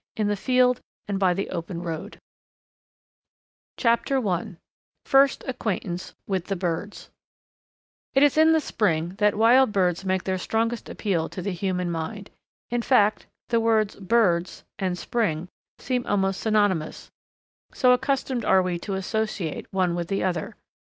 257 0.15 0.81
THE 1.05 1.13
BIRD 1.13 1.63
STUDY 1.63 1.75
BOOK 1.75 2.17
CHAPTER 3.77 4.27
I 4.27 4.55
FIRST 5.05 5.43
ACQUAINTANCE 5.45 6.15
WITH 6.25 6.45
THE 6.45 6.55
BIRDS 6.55 7.11
It 8.15 8.23
is 8.23 8.35
in 8.35 8.59
spring 8.61 9.09
that 9.19 9.35
wild 9.37 9.71
birds 9.71 10.03
make 10.03 10.23
their 10.23 10.39
strongest 10.39 10.89
appeal 10.89 11.29
to 11.29 11.43
the 11.43 11.51
human 11.53 11.91
mind; 11.91 12.31
in 12.71 12.81
fact, 12.81 13.27
the 13.49 13.59
words 13.59 13.95
"birds" 13.97 14.63
and 14.79 14.97
"spring" 14.97 15.47
seem 15.77 16.03
almost 16.07 16.39
synonymous, 16.41 17.11
so 17.71 17.91
accustomed 17.91 18.43
are 18.43 18.63
we 18.63 18.79
to 18.79 18.95
associate 18.95 19.67
one 19.71 19.93
with 19.93 20.07
the 20.07 20.23
other. 20.23 20.55